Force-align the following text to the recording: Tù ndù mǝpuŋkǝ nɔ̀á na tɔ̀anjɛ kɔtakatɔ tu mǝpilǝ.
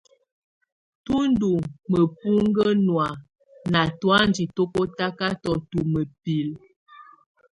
Tù 1.05 1.15
ndù 1.29 1.51
mǝpuŋkǝ 1.91 2.67
nɔ̀á 2.85 3.09
na 3.71 3.81
tɔ̀anjɛ 3.99 4.43
kɔtakatɔ 4.73 5.51
tu 5.69 5.79
mǝpilǝ. 5.91 6.55